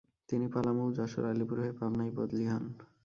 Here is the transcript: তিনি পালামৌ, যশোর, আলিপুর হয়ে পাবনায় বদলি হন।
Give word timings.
তিনি 0.29 0.45
পালামৌ, 0.47 0.87
যশোর, 0.91 1.23
আলিপুর 1.25 1.57
হয়ে 1.59 1.77
পাবনায় 1.79 2.13
বদলি 2.17 2.45
হন। 2.47 2.63